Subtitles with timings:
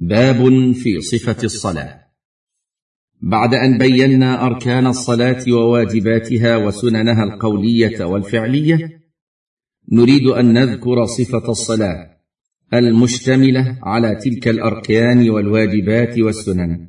[0.00, 2.00] باب في صفة الصلاة.
[3.22, 8.78] بعد أن بينا أركان الصلاة وواجباتها وسننها القولية والفعلية
[9.92, 12.16] نريد أن نذكر صفة الصلاة
[12.74, 16.88] المشتملة على تلك الأركان والواجبات والسنن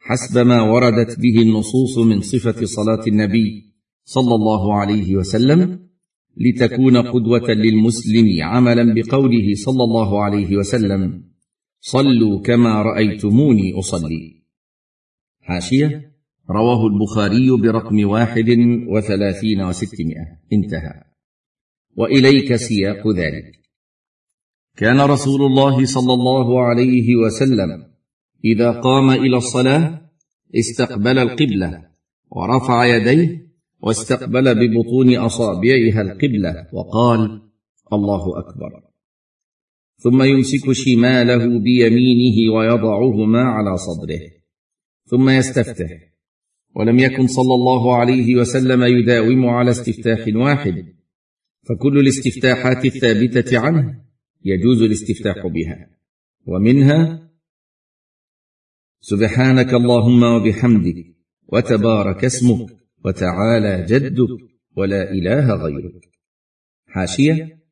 [0.00, 3.74] حسب ما وردت به النصوص من صفة صلاة النبي
[4.04, 5.88] صلى الله عليه وسلم
[6.36, 11.33] لتكون قدوة للمسلم عملا بقوله صلى الله عليه وسلم.
[11.86, 14.42] صلوا كما رأيتموني أصلي.
[15.40, 16.12] حاشية
[16.50, 18.50] رواه البخاري برقم واحد
[18.88, 20.26] وثلاثين وستمائة.
[20.52, 21.04] انتهى.
[21.96, 23.60] وإليك سياق ذلك.
[24.76, 27.86] كان رسول الله صلى الله عليه وسلم
[28.44, 30.10] إذا قام إلى الصلاة
[30.54, 31.88] استقبل القبلة
[32.30, 33.46] ورفع يديه
[33.80, 37.42] واستقبل ببطون اصابعها القبلة وقال
[37.92, 38.93] الله أكبر.
[39.96, 44.20] ثم يمسك شماله بيمينه ويضعهما على صدره.
[45.06, 45.90] ثم يستفتح.
[46.76, 50.84] ولم يكن صلى الله عليه وسلم يداوم على استفتاح واحد.
[51.68, 54.04] فكل الاستفتاحات الثابتة عنه
[54.44, 55.90] يجوز الاستفتاح بها.
[56.46, 57.30] ومنها
[59.00, 61.14] سبحانك اللهم وبحمدك
[61.48, 62.68] وتبارك اسمك
[63.04, 64.28] وتعالى جدك
[64.76, 66.10] ولا إله غيرك.
[66.86, 67.63] حاشية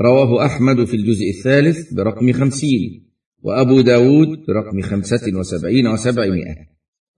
[0.00, 3.10] رواه أحمد في الجزء الثالث برقم خمسين
[3.42, 6.56] وأبو داود برقم خمسة وسبعين وسبعمائة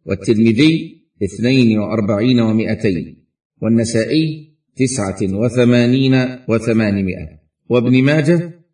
[0.05, 3.25] والترمذي اثنين وأربعين ومائتين
[3.63, 6.15] والنسائي تسعة وثمانين
[6.49, 8.67] وثمانمائة وابن ماجه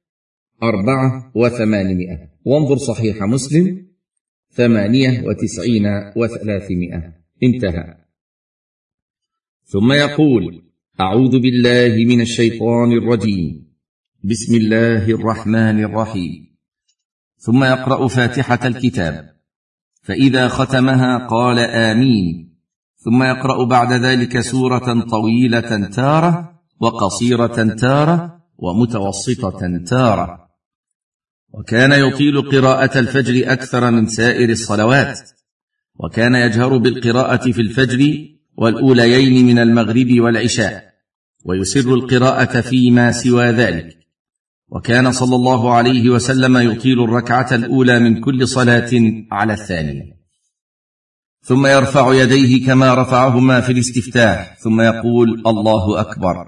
[0.62, 2.32] أربعة وثمانمائة.
[2.44, 3.86] وانظر صحيح مسلم
[4.50, 7.14] ثمانية وتسعين وثلاثمائة.
[7.42, 7.96] انتهى.
[9.64, 10.62] ثم يقول
[11.00, 13.71] أعوذ بالله من الشيطان الرجيم.
[14.24, 16.56] بسم الله الرحمن الرحيم.
[17.38, 19.36] ثم يقرأ فاتحة الكتاب.
[20.02, 22.56] فإذا ختمها قال آمين.
[22.96, 30.48] ثم يقرأ بعد ذلك سورة طويلة تارة وقصيرة تارة ومتوسطة تارة.
[31.54, 35.20] وكان يطيل قراءة الفجر أكثر من سائر الصلوات.
[35.98, 40.84] وكان يجهر بالقراءة في الفجر والأوليين من المغرب والعشاء.
[41.44, 44.01] ويسر القراءة فيما سوى ذلك.
[44.74, 48.90] وكان صلى الله عليه وسلم يطيل الركعة الأولى من كل صلاة
[49.32, 50.22] على الثانية.
[51.44, 56.46] ثم يرفع يديه كما رفعهما في الاستفتاح ثم يقول الله أكبر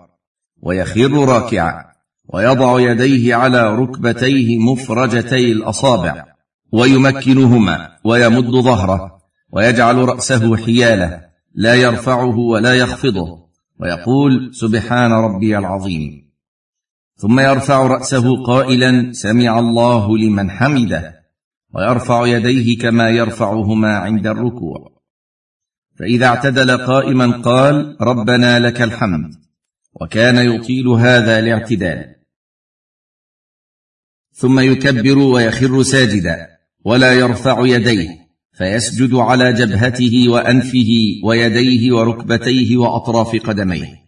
[0.63, 1.85] ويخر راكعا
[2.29, 6.25] ويضع يديه على ركبتيه مفرجتي الأصابع
[6.73, 9.19] ويمكنهما ويمد ظهره
[9.53, 11.21] ويجعل رأسه حيالة
[11.55, 13.45] لا يرفعه ولا يخفضه
[13.81, 16.24] ويقول سبحان ربي العظيم.
[17.17, 21.25] ثم يرفع رأسه قائلا سمع الله لمن حمده.
[21.75, 25.03] ويرفع يديه كما يرفعهما عند الركوع.
[25.99, 29.35] فإذا اعتدل قائما قال ربنا لك الحمد.
[30.01, 32.15] وكان يطيل هذا الاعتدال.
[34.33, 36.49] ثم يكبر ويخر ساجدا
[36.85, 40.91] ولا يرفع يديه فيسجد على جبهته وأنفه
[41.25, 44.04] ويديه وركبتيه وأطراف قدميه.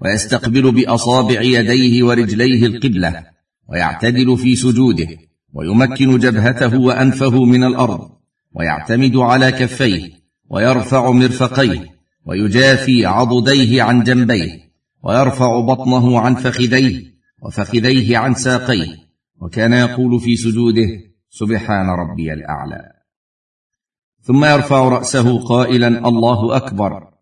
[0.00, 3.26] ويستقبل بأصابع يديه ورجليه القبلة
[3.68, 5.08] ويعتدل في سجوده
[5.52, 8.10] ويمكن جبهته وأنفه من الأرض
[8.52, 10.10] ويعتمد على كفيه
[10.50, 11.86] ويرفع مرفقيه
[12.26, 14.70] ويجافي عضديه عن جنبيه
[15.02, 17.02] ويرفع بطنه عن فخذيه
[17.42, 18.96] وفخذيه عن ساقيه
[19.40, 20.88] وكان يقول في سجوده
[21.30, 22.92] سبحان ربي الأعلى.
[24.22, 27.19] ثم يرفع رأسه قائلا الله أكبر.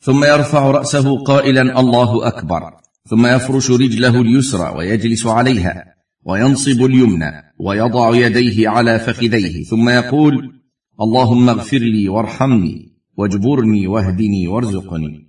[0.00, 2.62] ثم يرفع رأسه قائلا الله أكبر.
[3.10, 5.84] ثم يفرش رجله اليسرى ويجلس عليها
[6.24, 9.64] وينصب اليمنى ويضع يديه على فخذيه.
[9.64, 10.60] ثم يقول
[11.00, 15.28] اللهم اغفر لي وارحمني واجبرني واهدني وارزقني.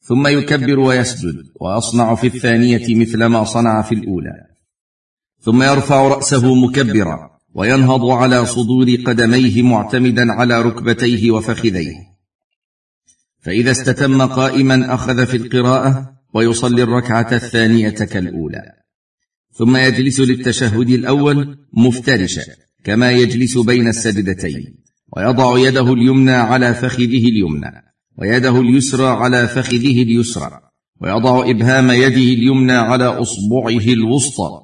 [0.00, 4.32] ثم يكبر ويسجد ويصنع في الثانية مثل ما صنع في الأولى.
[5.40, 12.11] ثم يرفع رأسه مكبرا وينهض على صدور قدميه معتمدا على ركبتيه وفخذيه.
[13.42, 18.62] فإذا استتم قائما أخذ في القراءة ويصلي الركعة الثانية كالاولى
[19.52, 22.42] ثم يجلس للتشهد الأول مفترشا
[22.84, 24.82] كما يجلس بين السجدتين.
[25.16, 27.82] ويضع يده اليمنى على فخذه اليمنى
[28.18, 30.60] ويده اليسرى على فخذه اليسرى
[31.00, 34.60] ويضع إبهام يده اليمنى على أصبعه الوسطى.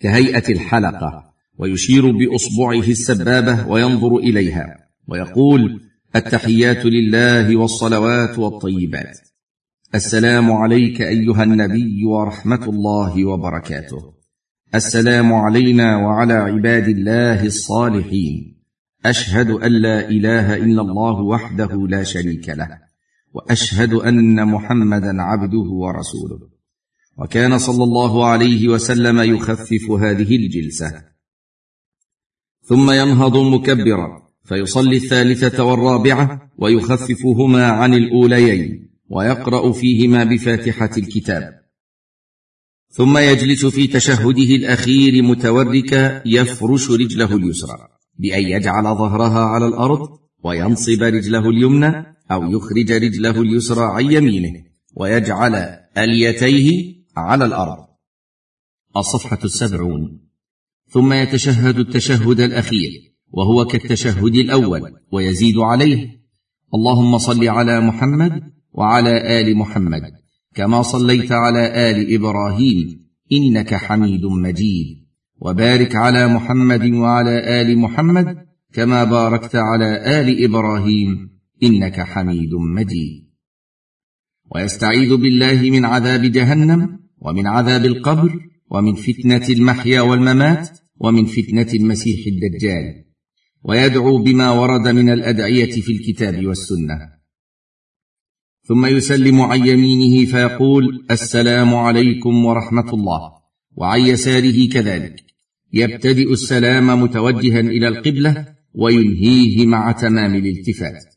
[0.00, 4.76] كهيئة الحلقة ويشير بأصبعه السبابة وينظر إليها
[5.08, 5.80] ويقول
[6.16, 9.18] التحيات لله والصلوات والطيبات.
[9.94, 14.14] السلام عليك أيها النبي ورحمة الله وبركاته.
[14.74, 18.62] السلام علينا وعلى عباد الله الصالحين.
[19.04, 22.78] أشهد أن لا إله إلا الله وحده لا شريك له
[23.32, 26.48] وأشهد أن محمدا عبده ورسوله.
[27.18, 31.02] وكان صلى الله عليه وسلم يخفف هذه الجلسة.
[32.62, 34.21] ثم ينهض مكبرا.
[34.44, 41.62] فيصلي الثالثة والرابعة ويخففهما عن الأوليين ويقرأ فيهما بفاتحة الكتاب.
[42.90, 50.08] ثم يجلس في تشهده الأخير متوركا يفرش رجله اليسرى بأن يجعل ظهرها على الأرض
[50.44, 55.54] وينصب رجله اليمنى أو يخرج رجله اليسرى عن يمينه ويجعل
[55.98, 57.86] أليتيه على الأرض.
[58.96, 60.20] الصفحة السبعون.
[60.88, 63.11] ثم يتشهد التشهد الأخير.
[63.32, 64.82] وهو كالتشهد الأول
[65.12, 66.22] ويزيد عليه.
[66.74, 68.42] اللهم صل على محمد
[68.72, 70.02] وعلى آل محمد
[70.54, 74.86] كما صليت على آل إبراهيم إنك حميد مجيد.
[75.40, 78.36] وبارك على محمد وعلى آل محمد
[78.72, 81.30] كما باركت على آل إبراهيم
[81.62, 83.22] إنك حميد مجيد.
[84.54, 88.40] ويستعيذ بالله من عذاب جهنم ومن عذاب القبر
[88.70, 90.68] ومن فتنة المحيا والممات
[91.00, 93.11] ومن فتنة المسيح الدجال.
[93.64, 97.22] ويدعو بما ورد من الأدعية في الكتاب والسنة.
[98.68, 103.32] ثم يسلم عن يمينه فيقول السلام عليكم ورحمة الله
[103.76, 105.24] وعن يساره كذلك.
[105.72, 111.14] يبتدئ السلام متوجها إلى القبلة وينهيه مع تمام الالتفات.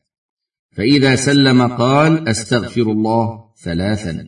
[0.72, 4.28] فإذا سلم قال أستغفر الله ثلاثا.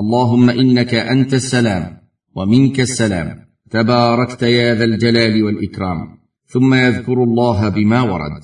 [0.00, 1.98] اللهم إنك أنت السلام
[2.36, 3.44] ومنك السلام.
[3.70, 6.23] تباركت يا ذا الجلال والإكرام.
[6.46, 8.42] ثم يذكر الله بما ورد.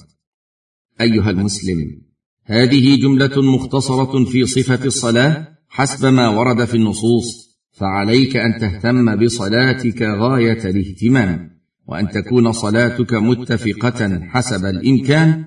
[1.00, 2.02] أيها المسلم
[2.44, 10.02] هذه جملة مختصرة في صفة الصلاة حسب ما ورد في النصوص فعليك أن تهتم بصلاتك
[10.02, 11.50] غاية الاهتمام
[11.87, 15.44] وأن تكون صلاتك متفقة حسب الإمكان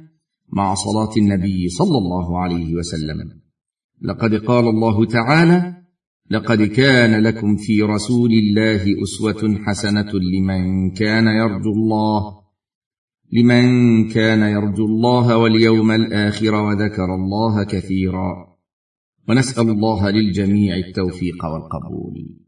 [0.54, 3.42] مع صلاة النبي صلى الله عليه وسلم.
[4.02, 5.76] لقد قال الله تعالى
[6.32, 12.43] لقد كان لكم في رسول الله أسوة حسنة لمن كان يرجو الله
[13.36, 18.58] لمن كان يرجو الله واليوم الآخر وذكر الله كثيرا.
[19.30, 22.43] ونسأل الله للجميع التوفيق والقبول.